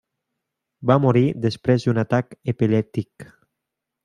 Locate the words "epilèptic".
2.55-3.29